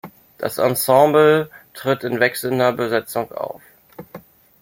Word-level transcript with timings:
Das 0.39 0.57
Ensemble 0.57 1.51
tritt 1.75 2.03
in 2.03 2.19
wechselnder 2.19 2.73
Besetzung 2.73 3.31
auf. 3.33 3.61